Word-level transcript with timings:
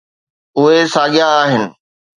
اهي 0.59 0.79
ساڳيا 0.93 1.27
آهن. 1.41 1.63